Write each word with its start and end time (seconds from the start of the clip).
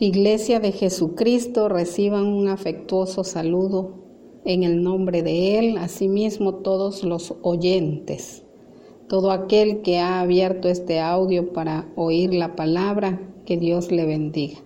Iglesia 0.00 0.60
de 0.60 0.70
Jesucristo, 0.70 1.68
reciban 1.68 2.24
un 2.24 2.46
afectuoso 2.46 3.24
saludo 3.24 3.94
en 4.44 4.62
el 4.62 4.80
nombre 4.84 5.24
de 5.24 5.58
Él, 5.58 5.76
asimismo 5.76 6.54
todos 6.54 7.02
los 7.02 7.34
oyentes, 7.42 8.44
todo 9.08 9.32
aquel 9.32 9.82
que 9.82 9.98
ha 9.98 10.20
abierto 10.20 10.68
este 10.68 11.00
audio 11.00 11.52
para 11.52 11.88
oír 11.96 12.32
la 12.32 12.54
palabra, 12.54 13.20
que 13.44 13.56
Dios 13.56 13.90
le 13.90 14.06
bendiga. 14.06 14.58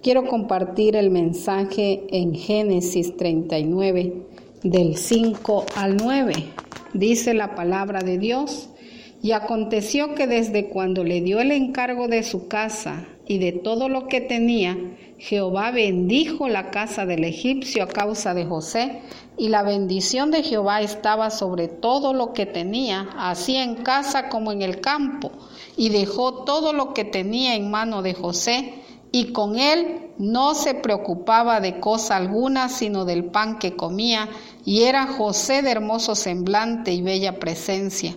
Quiero 0.00 0.28
compartir 0.28 0.94
el 0.94 1.10
mensaje 1.10 2.04
en 2.10 2.32
Génesis 2.32 3.16
39, 3.16 4.26
del 4.62 4.96
5 4.96 5.66
al 5.74 5.96
9. 5.96 6.34
Dice 6.94 7.34
la 7.34 7.56
palabra 7.56 7.98
de 7.98 8.16
Dios. 8.16 8.68
Y 9.22 9.30
aconteció 9.30 10.16
que 10.16 10.26
desde 10.26 10.68
cuando 10.68 11.04
le 11.04 11.20
dio 11.20 11.40
el 11.40 11.52
encargo 11.52 12.08
de 12.08 12.24
su 12.24 12.48
casa 12.48 13.06
y 13.24 13.38
de 13.38 13.52
todo 13.52 13.88
lo 13.88 14.08
que 14.08 14.20
tenía, 14.20 14.76
Jehová 15.16 15.70
bendijo 15.70 16.48
la 16.48 16.72
casa 16.72 17.06
del 17.06 17.22
egipcio 17.22 17.84
a 17.84 17.86
causa 17.86 18.34
de 18.34 18.44
José, 18.44 19.00
y 19.38 19.48
la 19.48 19.62
bendición 19.62 20.32
de 20.32 20.42
Jehová 20.42 20.80
estaba 20.80 21.30
sobre 21.30 21.68
todo 21.68 22.14
lo 22.14 22.32
que 22.32 22.46
tenía, 22.46 23.10
así 23.16 23.54
en 23.54 23.76
casa 23.76 24.28
como 24.28 24.50
en 24.50 24.60
el 24.60 24.80
campo, 24.80 25.30
y 25.76 25.90
dejó 25.90 26.42
todo 26.42 26.72
lo 26.72 26.92
que 26.92 27.04
tenía 27.04 27.54
en 27.54 27.70
mano 27.70 28.02
de 28.02 28.14
José, 28.14 28.74
y 29.12 29.26
con 29.26 29.56
él 29.56 30.10
no 30.18 30.56
se 30.56 30.74
preocupaba 30.74 31.60
de 31.60 31.78
cosa 31.78 32.16
alguna 32.16 32.68
sino 32.68 33.04
del 33.04 33.26
pan 33.26 33.60
que 33.60 33.76
comía, 33.76 34.28
y 34.64 34.82
era 34.82 35.06
José 35.06 35.62
de 35.62 35.70
hermoso 35.70 36.16
semblante 36.16 36.92
y 36.92 37.02
bella 37.02 37.38
presencia 37.38 38.16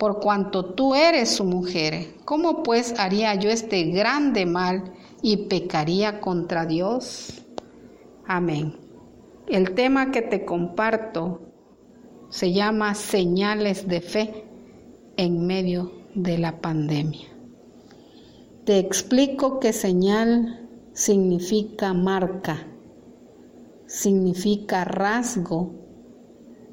por 0.00 0.18
cuanto 0.18 0.64
tú 0.64 0.94
eres 0.94 1.28
su 1.28 1.44
mujer. 1.44 2.14
¿Cómo 2.24 2.62
pues 2.62 2.98
haría 2.98 3.34
yo 3.34 3.50
este 3.50 3.84
grande 3.90 4.46
mal 4.46 4.94
y 5.20 5.48
pecaría 5.48 6.22
contra 6.22 6.64
Dios? 6.64 7.44
Amén. 8.26 8.78
El 9.46 9.74
tema 9.74 10.10
que 10.10 10.22
te 10.22 10.46
comparto 10.46 11.42
se 12.30 12.50
llama 12.54 12.94
señales 12.94 13.88
de 13.88 14.00
fe 14.00 14.44
en 15.18 15.46
medio 15.46 15.92
de 16.14 16.38
la 16.38 16.62
pandemia. 16.62 17.28
Te 18.64 18.78
explico 18.78 19.60
que 19.60 19.74
señal 19.74 20.66
significa 20.94 21.92
marca, 21.92 22.66
significa 23.84 24.82
rasgo 24.84 25.74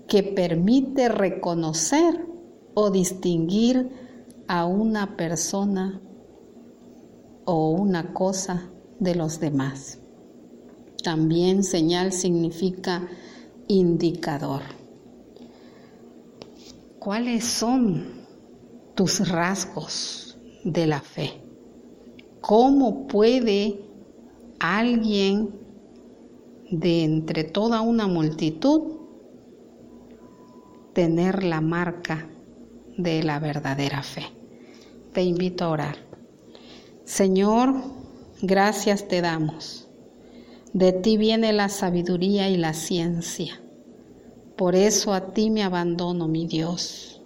que 0.08 0.24
permite 0.24 1.10
reconocer 1.10 2.37
o 2.80 2.92
distinguir 2.92 3.90
a 4.48 4.68
una 4.68 5.18
persona 5.18 6.00
o 7.44 7.72
una 7.72 8.14
cosa 8.14 8.70
de 9.00 9.16
los 9.16 9.40
demás. 9.40 9.98
También 11.04 11.64
señal 11.64 12.12
significa 12.12 13.08
indicador. 13.68 14.62
¿Cuáles 17.00 17.46
son 17.46 18.28
tus 18.94 19.28
rasgos 19.28 20.38
de 20.64 20.86
la 20.86 21.02
fe? 21.02 21.42
¿Cómo 22.42 23.08
puede 23.08 23.82
alguien 24.60 25.50
de 26.70 27.06
entre 27.06 27.44
toda 27.44 27.82
una 27.82 28.06
multitud 28.06 29.00
tener 30.94 31.44
la 31.44 31.60
marca 31.60 32.30
de 32.98 33.24
la 33.24 33.40
verdadera 33.40 34.02
fe. 34.02 34.26
Te 35.14 35.24
invito 35.24 35.66
a 35.66 35.70
orar. 35.70 35.96
Señor, 37.06 37.76
gracias 38.42 39.08
te 39.08 39.22
damos. 39.22 39.88
De 40.74 40.92
ti 40.92 41.18
viene 41.18 41.54
la 41.54 41.70
sabiduría 41.70 42.50
y 42.50 42.58
la 42.58 42.74
ciencia. 42.74 43.62
Por 44.58 44.76
eso 44.76 45.14
a 45.14 45.34
ti 45.34 45.50
me 45.50 45.64
abandono, 45.64 46.28
mi 46.28 46.48
Dios, 46.48 47.22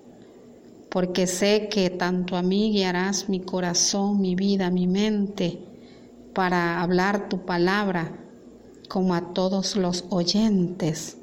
porque 0.90 1.26
sé 1.26 1.70
que 1.70 1.90
tanto 1.90 2.36
a 2.36 2.42
mí 2.42 2.72
guiarás 2.72 3.30
mi 3.30 3.40
corazón, 3.40 4.20
mi 4.20 4.36
vida, 4.36 4.70
mi 4.70 4.86
mente, 4.86 5.60
para 6.34 6.82
hablar 6.82 7.30
tu 7.30 7.46
palabra, 7.46 8.18
como 8.90 9.16
a 9.16 9.34
todos 9.34 9.78
los 9.78 10.04
oyentes 10.10 11.18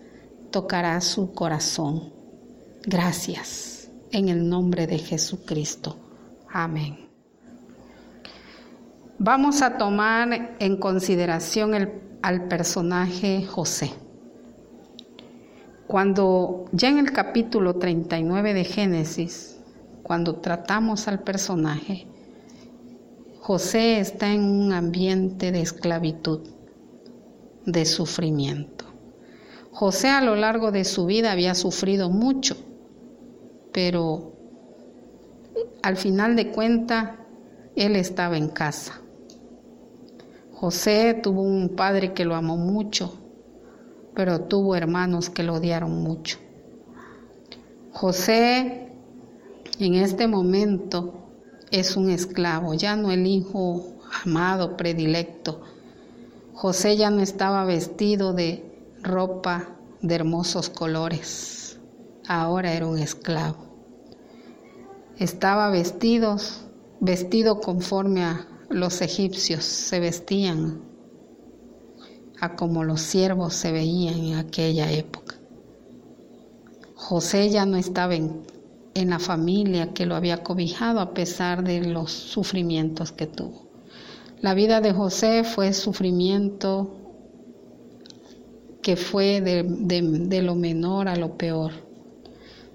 tocará 0.50 0.98
su 1.02 1.32
corazón. 1.32 2.10
Gracias 2.84 3.77
en 4.12 4.28
el 4.28 4.48
nombre 4.48 4.86
de 4.86 4.98
Jesucristo. 4.98 5.96
Amén. 6.50 7.08
Vamos 9.18 9.62
a 9.62 9.76
tomar 9.76 10.56
en 10.58 10.76
consideración 10.76 11.74
al 12.22 12.48
personaje 12.48 13.44
José. 13.44 13.90
Cuando 15.86 16.66
ya 16.72 16.88
en 16.90 16.98
el 16.98 17.12
capítulo 17.12 17.76
39 17.76 18.54
de 18.54 18.64
Génesis, 18.64 19.58
cuando 20.02 20.36
tratamos 20.36 21.08
al 21.08 21.22
personaje, 21.22 22.06
José 23.40 23.98
está 23.98 24.32
en 24.32 24.42
un 24.42 24.72
ambiente 24.72 25.50
de 25.50 25.62
esclavitud, 25.62 26.40
de 27.64 27.84
sufrimiento. 27.86 28.84
José 29.72 30.08
a 30.08 30.20
lo 30.20 30.36
largo 30.36 30.70
de 30.70 30.84
su 30.84 31.06
vida 31.06 31.32
había 31.32 31.54
sufrido 31.54 32.10
mucho 32.10 32.56
pero 33.78 34.32
al 35.84 35.96
final 35.96 36.34
de 36.34 36.50
cuenta 36.50 37.24
él 37.76 37.94
estaba 37.94 38.36
en 38.36 38.48
casa. 38.48 39.00
José 40.52 41.14
tuvo 41.22 41.42
un 41.42 41.76
padre 41.76 42.12
que 42.12 42.24
lo 42.24 42.34
amó 42.34 42.56
mucho, 42.56 43.16
pero 44.16 44.40
tuvo 44.40 44.74
hermanos 44.74 45.30
que 45.30 45.44
lo 45.44 45.54
odiaron 45.54 46.02
mucho. 46.02 46.38
José 47.92 48.90
en 49.78 49.94
este 49.94 50.26
momento 50.26 51.14
es 51.70 51.96
un 51.96 52.10
esclavo, 52.10 52.74
ya 52.74 52.96
no 52.96 53.12
el 53.12 53.28
hijo 53.28 53.94
amado, 54.24 54.76
predilecto. 54.76 55.60
José 56.52 56.96
ya 56.96 57.10
no 57.10 57.20
estaba 57.20 57.64
vestido 57.64 58.32
de 58.32 58.64
ropa 59.04 59.76
de 60.02 60.16
hermosos 60.16 60.68
colores, 60.68 61.78
ahora 62.26 62.72
era 62.72 62.84
un 62.84 62.98
esclavo 62.98 63.67
estaba 65.18 65.70
vestidos, 65.70 66.62
vestido 67.00 67.60
conforme 67.60 68.24
a 68.24 68.48
los 68.70 69.00
egipcios 69.00 69.64
se 69.64 70.00
vestían, 70.00 70.82
a 72.40 72.54
como 72.54 72.84
los 72.84 73.00
siervos 73.00 73.54
se 73.54 73.72
veían 73.72 74.18
en 74.18 74.34
aquella 74.36 74.90
época. 74.90 75.36
José 76.94 77.48
ya 77.50 77.64
no 77.66 77.76
estaba 77.76 78.14
en, 78.14 78.42
en 78.94 79.10
la 79.10 79.18
familia 79.18 79.92
que 79.94 80.06
lo 80.06 80.14
había 80.14 80.42
cobijado 80.42 81.00
a 81.00 81.14
pesar 81.14 81.64
de 81.64 81.80
los 81.80 82.12
sufrimientos 82.12 83.12
que 83.12 83.26
tuvo. 83.26 83.68
La 84.40 84.54
vida 84.54 84.80
de 84.80 84.92
José 84.92 85.42
fue 85.42 85.72
sufrimiento 85.72 86.94
que 88.82 88.96
fue 88.96 89.40
de, 89.40 89.64
de, 89.64 90.42
lo 90.42 90.54
menor 90.54 91.08
a 91.08 91.16
lo 91.16 91.36
peor. 91.36 91.72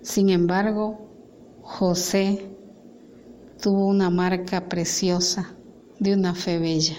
Sin 0.02 0.30
embargo, 0.30 1.13
José 1.76 2.56
tuvo 3.60 3.88
una 3.88 4.12
marca 4.12 4.70
preciosa 4.70 5.56
de 5.98 6.14
una 6.14 6.36
fe 6.36 6.60
bella, 6.60 6.98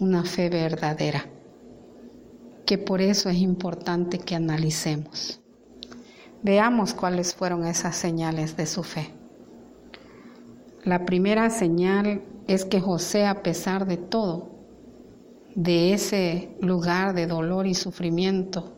una 0.00 0.24
fe 0.24 0.50
verdadera, 0.50 1.26
que 2.66 2.76
por 2.76 3.00
eso 3.00 3.28
es 3.28 3.36
importante 3.36 4.18
que 4.18 4.34
analicemos. 4.34 5.40
Veamos 6.42 6.92
cuáles 6.92 7.36
fueron 7.36 7.64
esas 7.64 7.94
señales 7.94 8.56
de 8.56 8.66
su 8.66 8.82
fe. 8.82 9.14
La 10.82 11.04
primera 11.04 11.48
señal 11.48 12.24
es 12.48 12.64
que 12.64 12.80
José, 12.80 13.26
a 13.26 13.44
pesar 13.44 13.86
de 13.86 13.96
todo, 13.96 14.50
de 15.54 15.92
ese 15.92 16.56
lugar 16.60 17.14
de 17.14 17.28
dolor 17.28 17.68
y 17.68 17.74
sufrimiento, 17.74 18.76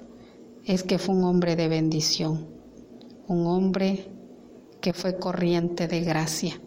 es 0.67 0.83
que 0.83 0.99
fue 0.99 1.15
un 1.15 1.25
hombre 1.25 1.57
de 1.57 1.69
bendición, 1.69 2.49
un 3.29 3.47
hombre 3.47 4.20
que 4.81 4.93
fue 4.93 5.19
corriente 5.19 5.89
de 5.89 6.01
gracia. 6.01 6.61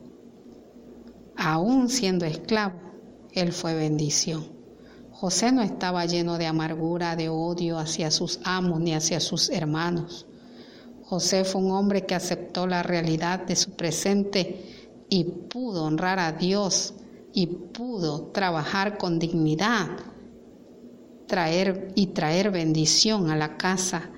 Aún 1.36 1.89
siendo 1.89 2.25
esclavo, 2.25 2.80
él 3.31 3.51
fue 3.51 3.74
bendición. 3.74 4.45
José 5.12 5.51
no 5.51 5.62
estaba 5.62 6.06
lleno 6.06 6.38
de 6.38 6.48
amargura, 6.48 7.15
de 7.15 7.30
odio 7.30 7.77
hacia 7.77 8.12
sus 8.12 8.39
amos 8.44 8.80
ni 8.80 8.94
hacia 8.94 9.19
sus 9.19 9.50
hermanos. 9.50 10.27
José 11.04 11.44
fue 11.44 11.62
un 11.62 11.71
hombre 11.71 12.06
que 12.06 12.15
aceptó 12.15 12.68
la 12.68 12.83
realidad 12.83 13.45
de 13.45 13.56
su 13.56 13.71
presente 13.71 15.06
y 15.10 15.24
pudo 15.24 15.86
honrar 15.86 16.19
a 16.19 16.31
Dios 16.31 16.94
y 17.33 17.48
pudo 17.48 18.31
trabajar 18.31 18.98
con 18.98 19.19
dignidad 19.19 19.88
traer 21.33 21.92
y 21.95 22.07
traer 22.07 22.51
bendición 22.51 23.31
a 23.31 23.36
la 23.36 23.57
casa 23.57 24.12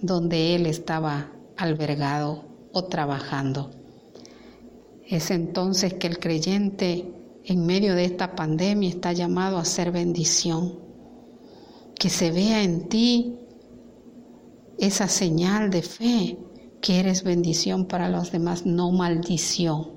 donde 0.00 0.56
él 0.56 0.66
estaba 0.66 1.30
albergado 1.56 2.44
o 2.76 2.84
trabajando. 2.84 3.70
Es 5.06 5.30
entonces 5.30 5.94
que 5.94 6.06
el 6.06 6.18
creyente 6.18 7.10
en 7.46 7.64
medio 7.64 7.94
de 7.94 8.04
esta 8.04 8.36
pandemia 8.36 8.90
está 8.90 9.14
llamado 9.14 9.56
a 9.56 9.64
ser 9.64 9.92
bendición. 9.92 10.78
Que 11.98 12.10
se 12.10 12.30
vea 12.30 12.62
en 12.62 12.90
ti 12.90 13.38
esa 14.76 15.08
señal 15.08 15.70
de 15.70 15.80
fe 15.80 16.38
que 16.82 17.00
eres 17.00 17.24
bendición 17.24 17.86
para 17.86 18.10
los 18.10 18.30
demás, 18.30 18.66
no 18.66 18.92
maldición. 18.92 19.92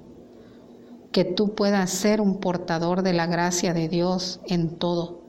Que 1.12 1.26
tú 1.26 1.56
puedas 1.56 1.90
ser 1.90 2.22
un 2.22 2.40
portador 2.40 3.04
de 3.04 3.12
la 3.12 3.26
gracia 3.26 3.74
de 3.74 3.90
Dios 3.90 4.40
en 4.48 4.78
todo. 4.78 5.26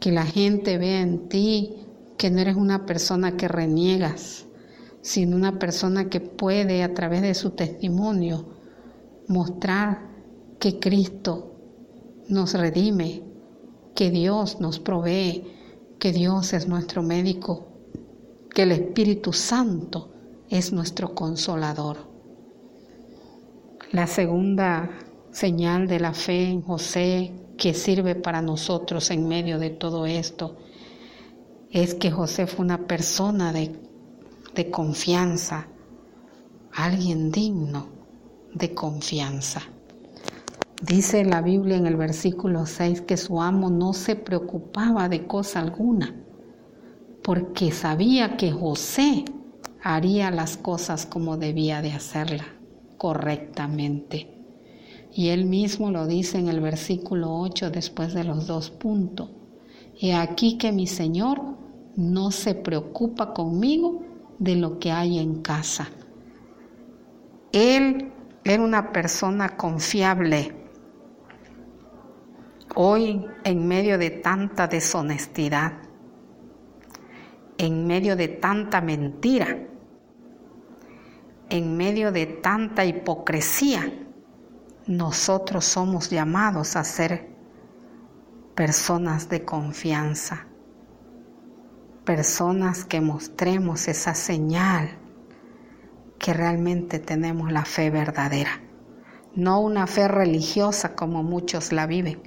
Que 0.00 0.10
la 0.10 0.24
gente 0.24 0.78
vea 0.78 1.02
en 1.02 1.28
ti 1.28 1.74
que 2.16 2.30
no 2.30 2.40
eres 2.40 2.56
una 2.56 2.86
persona 2.86 3.36
que 3.36 3.46
reniegas, 3.46 4.46
sino 5.04 5.36
una 5.36 5.58
persona 5.58 6.08
que 6.08 6.18
puede 6.18 6.82
a 6.82 6.94
través 6.94 7.20
de 7.20 7.34
su 7.34 7.50
testimonio 7.50 8.46
mostrar 9.28 10.08
que 10.58 10.78
Cristo 10.78 11.56
nos 12.30 12.54
redime, 12.54 13.22
que 13.94 14.10
Dios 14.10 14.60
nos 14.60 14.78
provee, 14.78 15.44
que 15.98 16.10
Dios 16.10 16.54
es 16.54 16.68
nuestro 16.68 17.02
médico, 17.02 17.68
que 18.48 18.62
el 18.62 18.72
Espíritu 18.72 19.34
Santo 19.34 20.10
es 20.48 20.72
nuestro 20.72 21.14
consolador. 21.14 21.98
La 23.92 24.06
segunda 24.06 24.88
señal 25.32 25.86
de 25.86 26.00
la 26.00 26.14
fe 26.14 26.44
en 26.44 26.62
José 26.62 27.30
que 27.58 27.74
sirve 27.74 28.14
para 28.14 28.40
nosotros 28.40 29.10
en 29.10 29.28
medio 29.28 29.58
de 29.58 29.68
todo 29.68 30.06
esto 30.06 30.56
es 31.70 31.94
que 31.94 32.10
José 32.10 32.46
fue 32.46 32.64
una 32.64 32.86
persona 32.86 33.52
de, 33.52 33.84
de 34.54 34.70
confianza, 34.70 35.66
alguien 36.72 37.30
digno 37.30 37.88
de 38.54 38.72
confianza. 38.72 39.62
Dice 40.80 41.24
la 41.24 41.40
Biblia 41.40 41.76
en 41.76 41.86
el 41.86 41.96
versículo 41.96 42.66
6 42.66 43.00
que 43.02 43.16
su 43.16 43.40
amo 43.40 43.70
no 43.70 43.92
se 43.92 44.16
preocupaba 44.16 45.08
de 45.08 45.26
cosa 45.26 45.60
alguna, 45.60 46.14
porque 47.22 47.72
sabía 47.72 48.36
que 48.36 48.52
José 48.52 49.24
haría 49.82 50.30
las 50.30 50.56
cosas 50.56 51.06
como 51.06 51.36
debía 51.36 51.82
de 51.82 51.92
hacerla, 51.92 52.44
correctamente. 52.96 54.30
Y 55.12 55.28
él 55.28 55.46
mismo 55.46 55.90
lo 55.90 56.06
dice 56.06 56.38
en 56.38 56.48
el 56.48 56.60
versículo 56.60 57.40
8 57.40 57.70
después 57.70 58.14
de 58.14 58.24
los 58.24 58.46
dos 58.46 58.70
puntos. 58.70 59.30
He 60.00 60.12
aquí 60.14 60.58
que 60.58 60.72
mi 60.72 60.86
Señor 60.86 61.40
no 61.96 62.30
se 62.30 62.54
preocupa 62.54 63.32
conmigo 63.32 64.03
de 64.38 64.56
lo 64.56 64.78
que 64.78 64.90
hay 64.90 65.18
en 65.18 65.42
casa. 65.42 65.88
Él 67.52 68.12
era 68.42 68.62
una 68.62 68.92
persona 68.92 69.56
confiable. 69.56 70.54
Hoy, 72.74 73.24
en 73.44 73.68
medio 73.68 73.98
de 73.98 74.10
tanta 74.10 74.66
deshonestidad, 74.66 75.72
en 77.58 77.86
medio 77.86 78.16
de 78.16 78.28
tanta 78.28 78.80
mentira, 78.80 79.68
en 81.48 81.76
medio 81.76 82.10
de 82.10 82.26
tanta 82.26 82.84
hipocresía, 82.84 83.92
nosotros 84.86 85.64
somos 85.64 86.10
llamados 86.10 86.74
a 86.74 86.84
ser 86.84 87.30
personas 88.54 89.28
de 89.28 89.44
confianza 89.44 90.48
personas 92.04 92.84
que 92.84 93.00
mostremos 93.00 93.88
esa 93.88 94.14
señal 94.14 94.98
que 96.18 96.32
realmente 96.32 96.98
tenemos 96.98 97.50
la 97.50 97.64
fe 97.64 97.90
verdadera, 97.90 98.60
no 99.34 99.60
una 99.60 99.86
fe 99.86 100.08
religiosa 100.08 100.94
como 100.94 101.22
muchos 101.22 101.72
la 101.72 101.86
viven, 101.86 102.22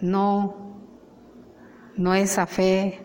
no, 0.00 0.54
no 1.96 2.14
esa 2.14 2.46
fe 2.46 3.04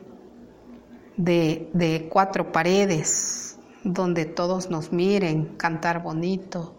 de, 1.17 1.69
de 1.73 2.07
cuatro 2.11 2.51
paredes 2.51 3.57
donde 3.83 4.25
todos 4.25 4.69
nos 4.69 4.91
miren, 4.91 5.55
cantar 5.57 6.01
bonito, 6.01 6.75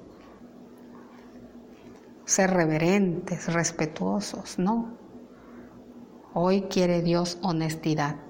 ser 2.25 2.50
reverentes, 2.50 3.53
respetuosos, 3.53 4.59
no. 4.59 4.99
Hoy 6.35 6.62
quiere 6.62 7.00
Dios 7.00 7.38
honestidad 7.41 8.25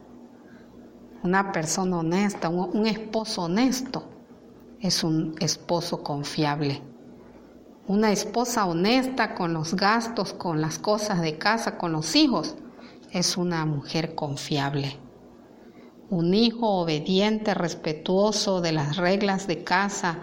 una 1.27 1.51
persona 1.51 1.99
honesta, 1.99 2.49
un, 2.49 2.87
esposo 2.87 3.43
honesto, 3.43 4.05
es 4.81 5.03
un 5.03 5.35
esposo 5.41 6.05
confiable. 6.05 6.81
Una 7.89 8.13
esposa 8.13 8.65
honesta 8.65 9.35
con 9.35 9.53
los 9.53 9.75
gastos, 9.75 10.33
con 10.33 10.61
las 10.61 10.79
cosas 10.79 11.21
de 11.23 11.37
casa, 11.37 11.79
con 11.79 11.91
los 11.91 12.15
hijos, 12.15 12.55
es 13.11 13.37
una 13.37 13.67
mujer 13.67 14.15
confiable. 14.15 14.99
Un 16.11 16.33
hijo 16.33 16.69
obediente, 16.83 17.55
respetuoso 17.55 18.61
de 18.61 18.71
las 18.71 18.97
reglas 18.97 19.49
de 19.49 19.65
casa, 19.65 20.21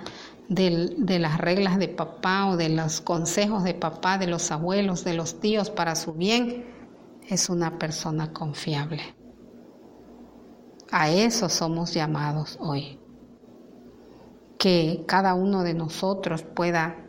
de, 0.48 1.20
las 1.20 1.38
reglas 1.38 1.80
de 1.80 1.90
papá 1.90 2.46
o 2.48 2.56
de 2.56 2.70
los 2.70 3.02
consejos 3.02 3.66
de 3.66 3.74
papá, 3.74 4.18
de 4.18 4.28
los 4.28 4.52
abuelos, 4.52 5.04
de 5.04 5.16
los 5.16 5.42
tíos 5.42 5.70
para 5.70 5.98
su 5.98 6.14
bien, 6.14 6.64
es 7.28 7.50
una 7.50 7.78
persona 7.78 8.32
confiable. 8.32 9.04
A 10.95 11.10
eso 11.10 11.50
somos 11.50 11.92
llamados 11.92 12.56
hoy. 12.62 13.00
Que 14.60 15.04
cada 15.07 15.34
uno 15.34 15.63
de 15.63 15.74
nosotros 15.74 16.44
pueda 16.44 17.07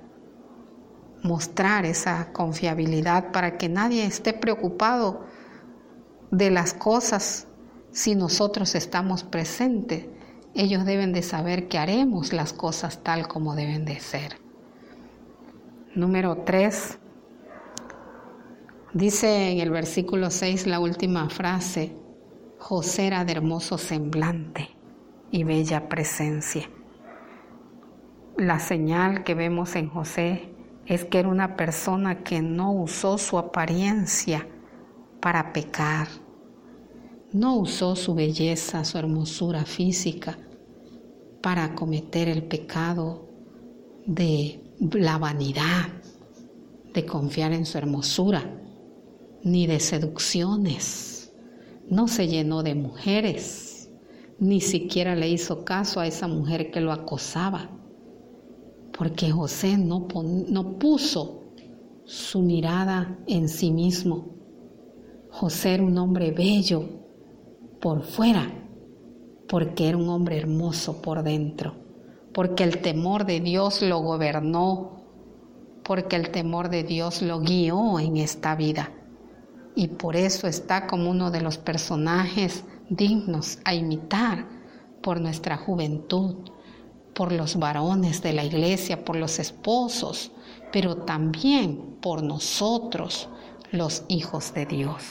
mostrar 1.22 1.84
esa 1.84 2.32
confiabilidad 2.32 3.30
para 3.30 3.58
que 3.58 3.68
nadie 3.68 4.06
esté 4.06 4.32
preocupado 4.32 5.26
de 6.30 6.50
las 6.50 6.72
cosas 6.72 7.46
si 7.92 8.14
nosotros 8.14 8.74
estamos 8.74 9.22
presentes. 9.22 10.06
Ellos 10.54 10.86
deben 10.86 11.12
de 11.12 11.20
saber 11.20 11.68
que 11.68 11.76
haremos 11.76 12.32
las 12.32 12.54
cosas 12.54 13.02
tal 13.02 13.28
como 13.28 13.54
deben 13.54 13.84
de 13.84 14.00
ser. 14.00 14.38
Número 15.94 16.38
3. 16.38 16.98
Dice 18.94 19.50
en 19.50 19.58
el 19.58 19.68
versículo 19.68 20.30
6 20.30 20.66
la 20.68 20.80
última 20.80 21.28
frase, 21.28 22.02
José 22.66 23.08
era 23.08 23.26
de 23.26 23.32
hermoso 23.32 23.76
semblante 23.76 24.70
y 25.30 25.44
bella 25.44 25.86
presencia. 25.86 26.70
La 28.38 28.58
señal 28.58 29.22
que 29.22 29.34
vemos 29.34 29.76
en 29.76 29.90
José 29.90 30.48
es 30.86 31.04
que 31.04 31.18
era 31.18 31.28
una 31.28 31.56
persona 31.56 32.24
que 32.24 32.40
no 32.40 32.72
usó 32.72 33.18
su 33.18 33.36
apariencia 33.36 34.48
para 35.20 35.52
pecar, 35.52 36.08
no 37.34 37.56
usó 37.56 37.96
su 37.96 38.14
belleza, 38.14 38.82
su 38.86 38.96
hermosura 38.96 39.66
física 39.66 40.38
para 41.42 41.74
cometer 41.74 42.30
el 42.30 42.44
pecado 42.44 43.28
de 44.06 44.72
la 44.80 45.18
vanidad, 45.18 45.88
de 46.94 47.04
confiar 47.04 47.52
en 47.52 47.66
su 47.66 47.76
hermosura, 47.76 48.42
ni 49.42 49.66
de 49.66 49.80
seducciones 49.80 51.13
no 51.88 52.08
se 52.08 52.28
llenó 52.28 52.62
de 52.62 52.74
mujeres, 52.74 53.90
ni 54.38 54.60
siquiera 54.60 55.14
le 55.14 55.28
hizo 55.28 55.64
caso 55.64 56.00
a 56.00 56.06
esa 56.06 56.28
mujer 56.28 56.70
que 56.70 56.80
lo 56.80 56.92
acosaba, 56.92 57.70
porque 58.96 59.30
José 59.30 59.76
no, 59.76 60.06
no 60.48 60.78
puso 60.78 61.44
su 62.04 62.40
mirada 62.40 63.18
en 63.26 63.48
sí 63.48 63.70
mismo. 63.70 64.34
José 65.30 65.74
era 65.74 65.82
un 65.82 65.98
hombre 65.98 66.30
bello 66.30 66.84
por 67.80 68.02
fuera, 68.02 68.52
porque 69.48 69.88
era 69.88 69.98
un 69.98 70.08
hombre 70.08 70.38
hermoso 70.38 71.02
por 71.02 71.22
dentro, 71.22 71.74
porque 72.32 72.64
el 72.64 72.80
temor 72.80 73.26
de 73.26 73.40
Dios 73.40 73.82
lo 73.82 74.00
gobernó, 74.00 75.04
porque 75.82 76.16
el 76.16 76.30
temor 76.30 76.70
de 76.70 76.82
Dios 76.82 77.20
lo 77.20 77.40
guió 77.40 77.98
en 77.98 78.16
esta 78.16 78.54
vida 78.54 78.90
y 79.74 79.88
por 79.88 80.16
eso 80.16 80.46
está 80.46 80.86
como 80.86 81.10
uno 81.10 81.30
de 81.30 81.40
los 81.40 81.58
personajes 81.58 82.64
dignos 82.88 83.58
a 83.64 83.74
imitar 83.74 84.46
por 85.02 85.20
nuestra 85.20 85.56
juventud, 85.56 86.50
por 87.14 87.32
los 87.32 87.56
varones 87.56 88.22
de 88.22 88.32
la 88.32 88.44
iglesia, 88.44 89.04
por 89.04 89.16
los 89.16 89.38
esposos, 89.38 90.32
pero 90.72 90.96
también 90.96 91.96
por 92.00 92.22
nosotros, 92.22 93.28
los 93.70 94.04
hijos 94.08 94.54
de 94.54 94.66
Dios. 94.66 95.02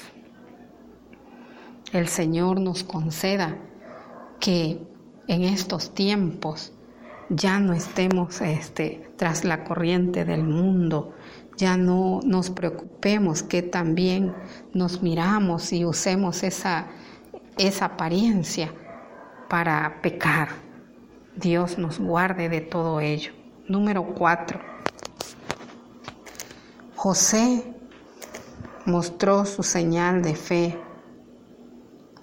El 1.92 2.08
Señor 2.08 2.60
nos 2.60 2.84
conceda 2.84 3.60
que 4.40 4.82
en 5.28 5.44
estos 5.44 5.94
tiempos 5.94 6.74
ya 7.30 7.60
no 7.60 7.74
estemos 7.74 8.42
este, 8.42 9.12
tras 9.18 9.44
la 9.44 9.64
corriente 9.64 10.26
del 10.26 10.44
mundo, 10.44 11.14
ya 11.58 11.78
no 11.78 12.20
nos 12.24 12.50
preocupemos 12.50 13.44
que 13.44 13.62
también 13.62 14.34
nos 14.74 15.02
miramos 15.02 15.72
y 15.72 15.86
usemos 15.86 16.44
esa, 16.44 16.88
esa 17.58 17.86
apariencia 17.86 18.74
para 19.50 20.02
pecar. 20.02 20.50
Dios 21.36 21.78
nos 21.78 22.00
guarde 22.00 22.50
de 22.50 22.62
todo 22.62 23.00
ello. 23.00 23.32
Número 23.68 24.14
cuatro. 24.14 24.60
José 26.96 27.74
mostró 28.86 29.46
su 29.46 29.64
señal 29.64 30.22
de 30.22 30.36
fe 30.36 30.80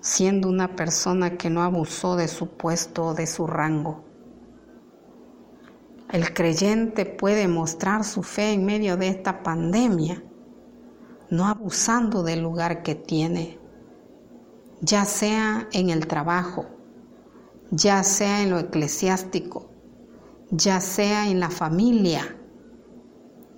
siendo 0.01 0.49
una 0.49 0.75
persona 0.75 1.37
que 1.37 1.51
no 1.51 1.63
abusó 1.63 2.17
de 2.17 2.29
su 2.29 2.49
puesto 2.49 3.09
o 3.09 3.15
de 3.15 3.27
su 3.27 3.47
rango. 3.47 4.10
El 6.13 6.35
creyente 6.35 7.07
puede 7.07 7.47
mostrar 7.47 8.03
su 8.05 8.25
fe 8.25 8.53
en 8.53 8.65
medio 8.65 8.97
de 8.97 9.09
esta 9.09 9.45
pandemia, 9.45 10.25
no 11.31 11.47
abusando 11.47 12.25
del 12.25 12.43
lugar 12.43 12.83
que 12.83 12.97
tiene, 12.97 13.61
ya 14.81 15.05
sea 15.05 15.69
en 15.73 15.91
el 15.91 16.09
trabajo, 16.09 16.67
ya 17.71 18.03
sea 18.03 18.43
en 18.43 18.51
lo 18.51 18.59
eclesiástico, 18.59 19.71
ya 20.51 20.81
sea 20.81 21.29
en 21.29 21.39
la 21.39 21.51
familia, 21.51 22.37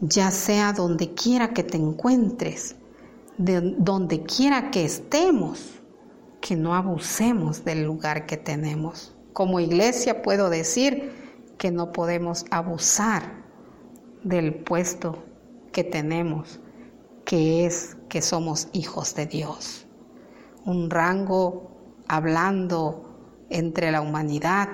ya 0.00 0.30
sea 0.30 0.74
donde 0.74 1.14
quiera 1.14 1.54
que 1.54 1.62
te 1.62 1.78
encuentres, 1.78 2.76
de 3.38 3.62
donde 3.78 4.24
quiera 4.24 4.70
que 4.70 4.84
estemos, 4.84 5.80
que 6.42 6.54
no 6.54 6.74
abusemos 6.74 7.64
del 7.64 7.84
lugar 7.84 8.26
que 8.26 8.36
tenemos. 8.36 9.14
Como 9.32 9.58
iglesia 9.58 10.20
puedo 10.20 10.50
decir, 10.50 11.21
que 11.58 11.70
no 11.70 11.92
podemos 11.92 12.44
abusar 12.50 13.42
del 14.22 14.54
puesto 14.54 15.24
que 15.72 15.84
tenemos, 15.84 16.60
que 17.24 17.66
es 17.66 17.96
que 18.08 18.22
somos 18.22 18.68
hijos 18.72 19.14
de 19.14 19.26
Dios. 19.26 19.86
Un 20.64 20.90
rango 20.90 21.70
hablando 22.08 23.44
entre 23.48 23.90
la 23.90 24.00
humanidad, 24.00 24.68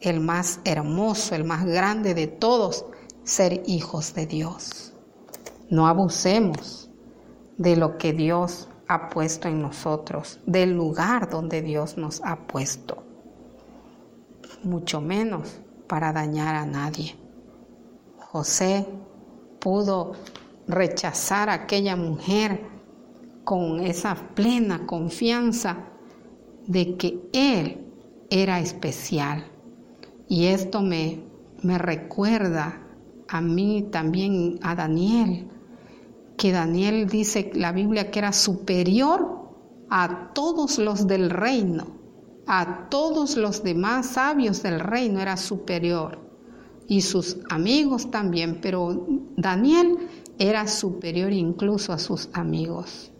el 0.00 0.20
más 0.20 0.60
hermoso, 0.64 1.34
el 1.34 1.44
más 1.44 1.64
grande 1.64 2.14
de 2.14 2.26
todos, 2.26 2.84
ser 3.24 3.62
hijos 3.66 4.14
de 4.14 4.26
Dios. 4.26 4.94
No 5.70 5.86
abusemos 5.86 6.90
de 7.56 7.76
lo 7.76 7.96
que 7.96 8.12
Dios 8.12 8.68
ha 8.88 9.08
puesto 9.08 9.48
en 9.48 9.62
nosotros, 9.62 10.40
del 10.44 10.74
lugar 10.74 11.30
donde 11.30 11.62
Dios 11.62 11.96
nos 11.96 12.20
ha 12.24 12.46
puesto. 12.46 13.04
Mucho 14.64 15.00
menos 15.00 15.61
para 15.86 16.12
dañar 16.12 16.54
a 16.54 16.66
nadie. 16.66 17.16
José 18.18 18.86
pudo 19.60 20.12
rechazar 20.66 21.48
a 21.48 21.54
aquella 21.54 21.96
mujer 21.96 22.66
con 23.44 23.80
esa 23.80 24.14
plena 24.34 24.86
confianza 24.86 25.90
de 26.66 26.96
que 26.96 27.28
él 27.32 27.92
era 28.30 28.60
especial. 28.60 29.44
Y 30.28 30.46
esto 30.46 30.80
me, 30.80 31.24
me 31.62 31.78
recuerda 31.78 32.86
a 33.28 33.40
mí 33.40 33.88
también, 33.90 34.58
a 34.62 34.74
Daniel, 34.74 35.48
que 36.36 36.52
Daniel 36.52 37.06
dice 37.08 37.50
la 37.54 37.72
Biblia 37.72 38.10
que 38.10 38.18
era 38.18 38.32
superior 38.32 39.50
a 39.90 40.32
todos 40.32 40.78
los 40.78 41.06
del 41.06 41.30
reino 41.30 42.01
a 42.46 42.88
todos 42.88 43.36
los 43.36 43.62
demás 43.62 44.06
sabios 44.06 44.62
del 44.62 44.80
reino 44.80 45.20
era 45.20 45.36
superior 45.36 46.18
y 46.88 47.02
sus 47.02 47.38
amigos 47.48 48.10
también, 48.10 48.60
pero 48.60 49.06
Daniel 49.36 49.98
era 50.38 50.66
superior 50.66 51.32
incluso 51.32 51.92
a 51.92 51.98
sus 51.98 52.28
amigos. 52.32 53.12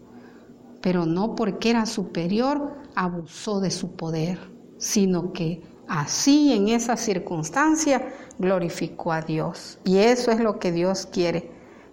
Pero 0.81 1.05
no 1.05 1.35
porque 1.35 1.69
era 1.69 1.85
superior 1.85 2.75
abusó 2.95 3.61
de 3.61 3.71
su 3.71 3.95
poder, 3.95 4.37
sino 4.77 5.31
que 5.31 5.61
así 5.87 6.53
en 6.53 6.67
esa 6.67 6.97
circunstancia 6.97 8.13
glorificó 8.37 9.13
a 9.13 9.21
Dios. 9.21 9.79
Y 9.85 9.97
eso 9.97 10.31
es 10.31 10.41
lo 10.41 10.59
que 10.59 10.71
Dios 10.73 11.05
quiere, 11.05 11.51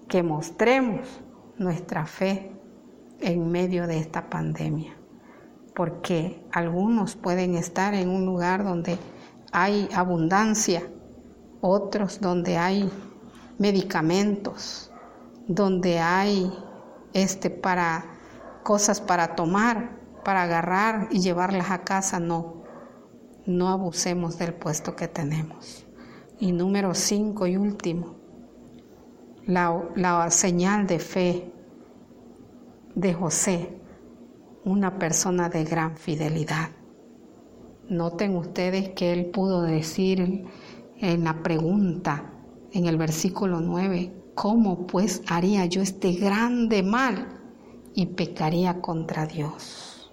que 0.09 0.25
mostremos 0.25 1.07
nuestra 1.57 2.05
fe 2.05 2.51
en 3.21 3.51
medio 3.51 3.87
de 3.87 3.99
esta 3.99 4.29
pandemia 4.29 5.00
porque 5.81 6.47
algunos 6.53 7.17
pueden 7.17 7.55
estar 7.55 7.95
en 7.95 8.11
un 8.11 8.27
lugar 8.27 8.65
donde 8.65 8.99
hay 9.51 9.89
abundancia, 9.95 10.83
otros 11.63 12.21
donde 12.21 12.59
hay 12.59 12.93
medicamentos, 13.57 14.93
donde 15.49 15.99
hay 15.99 16.53
este 17.15 17.49
para 17.49 18.05
cosas 18.63 19.01
para 19.01 19.35
tomar, 19.35 19.99
para 20.23 20.43
agarrar 20.43 21.09
y 21.13 21.21
llevarlas 21.21 21.71
a 21.71 21.83
casa, 21.83 22.21
no. 22.21 22.63
No 23.47 23.71
abusemos 23.71 24.37
del 24.37 24.53
puesto 24.53 24.95
que 24.95 25.09
tenemos. 25.09 25.87
Y 26.39 26.53
número 26.53 26.95
cinco 26.95 27.47
y 27.47 27.57
último, 27.57 28.17
la, 29.47 29.83
la 29.97 30.31
señal 30.31 30.87
de 30.87 30.99
fe 30.99 31.55
de 32.95 33.15
José 33.15 33.80
una 34.65 34.99
persona 34.99 35.49
de 35.49 35.65
gran 35.65 35.97
fidelidad. 35.97 36.71
Noten 37.89 38.37
ustedes 38.37 38.91
que 38.91 39.13
él 39.13 39.27
pudo 39.27 39.63
decir 39.63 40.45
en 40.99 41.25
la 41.25 41.43
pregunta 41.43 42.33
en 42.73 42.87
el 42.87 42.97
versículo 42.97 43.61
9, 43.61 44.13
¿cómo 44.35 44.87
pues 44.87 45.23
haría 45.29 45.67
yo 45.67 45.83
este 45.83 46.13
grande 46.13 46.83
mal 46.83 47.41
y 47.95 48.07
pecaría 48.07 48.81
contra 48.81 49.27
Dios? 49.27 50.13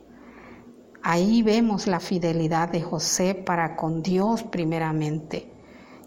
Ahí 1.04 1.42
vemos 1.44 1.88
la 1.88 2.00
fidelidad 2.00 2.70
de 2.70 2.82
José 2.82 3.36
para 3.36 3.75
con 3.75 4.01
Dios 4.01 4.44
primeramente. 4.44 5.54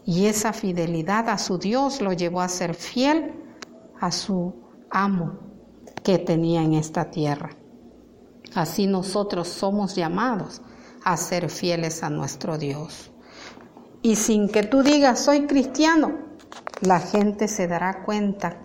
Y 0.04 0.26
esa 0.26 0.52
fidelidad 0.52 1.28
a 1.28 1.38
su 1.38 1.58
Dios 1.58 2.00
lo 2.00 2.12
llevó 2.12 2.40
a 2.40 2.48
ser 2.48 2.74
fiel 2.74 3.32
a 4.00 4.10
su 4.10 4.54
amo 4.90 5.38
que 6.02 6.18
tenía 6.18 6.62
en 6.62 6.74
esta 6.74 7.10
tierra. 7.10 7.59
Así 8.54 8.86
nosotros 8.86 9.48
somos 9.48 9.94
llamados 9.94 10.60
a 11.04 11.16
ser 11.16 11.48
fieles 11.50 12.02
a 12.02 12.10
nuestro 12.10 12.58
Dios. 12.58 13.10
Y 14.02 14.16
sin 14.16 14.48
que 14.48 14.62
tú 14.62 14.82
digas 14.82 15.20
soy 15.20 15.46
cristiano, 15.46 16.12
la 16.80 16.98
gente 16.98 17.46
se 17.48 17.68
dará 17.68 18.02
cuenta 18.02 18.60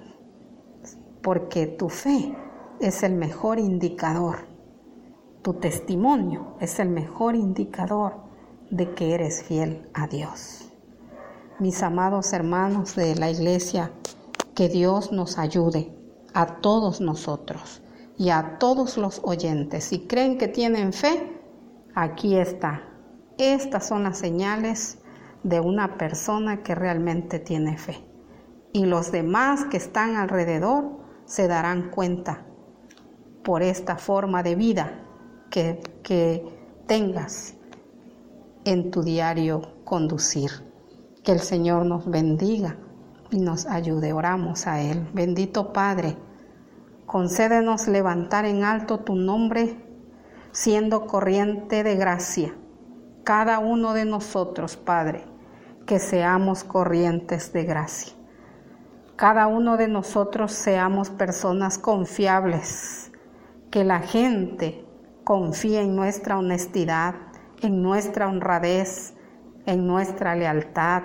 porque 1.21 1.67
tu 1.67 1.89
fe 1.89 2.35
es 2.79 3.03
el 3.03 3.13
mejor 3.13 3.59
indicador. 3.59 4.47
Tu 5.43 5.53
testimonio 5.53 6.55
es 6.59 6.79
el 6.79 6.89
mejor 6.89 7.35
indicador 7.35 8.23
de 8.71 8.93
que 8.95 9.13
eres 9.13 9.43
fiel 9.43 9.87
a 9.93 10.07
Dios. 10.07 10.71
Mis 11.59 11.83
amados 11.83 12.33
hermanos 12.33 12.95
de 12.95 13.15
la 13.15 13.29
iglesia, 13.29 13.91
que 14.55 14.67
Dios 14.67 15.11
nos 15.11 15.37
ayude 15.37 15.93
a 16.33 16.61
todos 16.61 17.01
nosotros 17.01 17.81
y 18.17 18.29
a 18.29 18.57
todos 18.59 18.97
los 18.97 19.21
oyentes. 19.23 19.85
Si 19.85 20.07
creen 20.07 20.37
que 20.37 20.47
tienen 20.47 20.93
fe, 20.93 21.39
aquí 21.93 22.35
está. 22.35 22.83
Estas 23.37 23.87
son 23.87 24.03
las 24.03 24.17
señales 24.17 24.99
de 25.43 25.59
una 25.59 25.97
persona 25.97 26.63
que 26.63 26.75
realmente 26.75 27.39
tiene 27.39 27.77
fe. 27.77 27.97
Y 28.73 28.85
los 28.85 29.11
demás 29.11 29.65
que 29.65 29.77
están 29.77 30.15
alrededor 30.15 30.99
se 31.25 31.47
darán 31.47 31.91
cuenta 31.91 32.45
por 33.43 33.61
esta 33.61 33.97
forma 33.97 34.43
de 34.43 34.55
vida 34.55 35.03
que, 35.49 35.79
que 36.03 36.43
tengas 36.87 37.55
en 38.63 38.91
tu 38.91 39.03
diario 39.03 39.61
conducir. 39.83 40.51
Que 41.23 41.31
el 41.31 41.39
Señor 41.39 41.85
nos 41.85 42.09
bendiga 42.09 42.77
y 43.31 43.39
nos 43.39 43.65
ayude. 43.65 44.13
Oramos 44.13 44.67
a 44.67 44.81
Él. 44.81 45.07
Bendito 45.13 45.73
Padre 45.73 46.17
concédenos 47.05 47.87
levantar 47.87 48.45
en 48.45 48.63
alto 48.63 48.99
tu 48.99 49.15
nombre, 49.15 49.77
siendo 50.51 51.05
corriente 51.05 51.83
de 51.83 51.95
gracia. 51.95 52.55
Cada 53.23 53.59
uno 53.59 53.93
de 53.93 54.05
nosotros, 54.05 54.77
Padre, 54.77 55.23
que 55.85 55.99
seamos 55.99 56.63
corrientes 56.63 57.53
de 57.53 57.63
gracia. 57.63 58.13
Cada 59.15 59.47
uno 59.47 59.77
de 59.77 59.87
nosotros 59.87 60.51
seamos 60.51 61.09
personas 61.09 61.77
confiables, 61.77 63.11
que 63.71 63.83
la 63.83 63.99
gente 63.99 64.85
confíe 65.23 65.81
en 65.81 65.95
nuestra 65.95 66.37
honestidad, 66.37 67.15
en 67.61 67.81
nuestra 67.81 68.27
honradez, 68.27 69.13
en 69.65 69.87
nuestra 69.87 70.35
lealtad, 70.35 71.03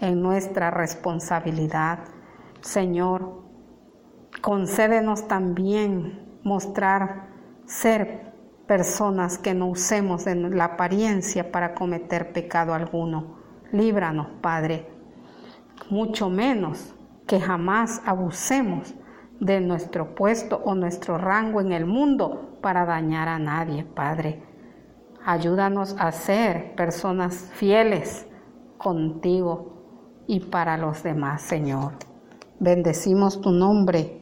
en 0.00 0.22
nuestra 0.22 0.70
responsabilidad. 0.70 2.00
Señor, 2.60 3.41
Concédenos 4.40 5.28
también 5.28 6.38
mostrar 6.42 7.28
ser 7.66 8.32
personas 8.66 9.38
que 9.38 9.54
no 9.54 9.68
usemos 9.68 10.24
de 10.24 10.34
la 10.34 10.64
apariencia 10.64 11.52
para 11.52 11.74
cometer 11.74 12.32
pecado 12.32 12.74
alguno. 12.74 13.36
Líbranos, 13.72 14.28
Padre, 14.40 14.88
mucho 15.90 16.28
menos 16.30 16.94
que 17.26 17.40
jamás 17.40 18.02
abusemos 18.06 18.94
de 19.40 19.60
nuestro 19.60 20.14
puesto 20.14 20.62
o 20.64 20.74
nuestro 20.74 21.18
rango 21.18 21.60
en 21.60 21.72
el 21.72 21.86
mundo 21.86 22.58
para 22.60 22.84
dañar 22.84 23.28
a 23.28 23.38
nadie, 23.38 23.84
Padre. 23.84 24.42
Ayúdanos 25.24 25.94
a 25.98 26.10
ser 26.12 26.74
personas 26.74 27.50
fieles 27.52 28.26
contigo 28.78 30.24
y 30.26 30.40
para 30.40 30.76
los 30.76 31.02
demás, 31.02 31.42
Señor. 31.42 31.92
Bendecimos 32.58 33.40
tu 33.40 33.50
nombre 33.50 34.21